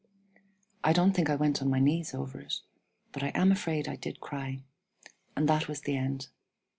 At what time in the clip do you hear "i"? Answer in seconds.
0.83-0.93, 1.29-1.35, 3.21-3.27, 3.87-3.97